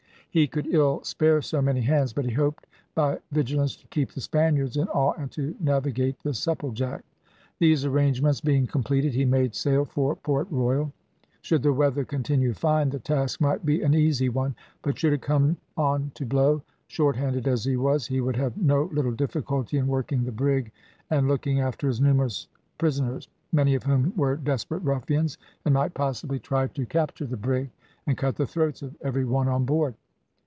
[0.33, 2.65] He could ill spare so many hands, but he hoped
[2.95, 7.01] by vigilance to keep the Spaniards in awe, and to navigate the Supplejack.
[7.59, 10.93] These arrangements being completed, he made sail for Port Royal.
[11.41, 15.21] Should the weather continue fine, the task might be an easy one; but should it
[15.21, 19.87] come on to blow, shorthanded as he was, he would have no little difficulty in
[19.87, 20.71] working the brig
[21.09, 22.47] and looking after his numerous
[22.77, 27.69] prisoners, many of whom were desperate ruffians, and might possibly try to capture the brig,
[28.07, 29.93] and cut the throats of every one on board.